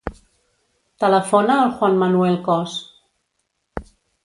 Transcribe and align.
Telefona 1.03 1.59
al 1.65 1.69
Juan 1.77 2.01
manuel 2.05 2.41
Cos. 2.49 2.81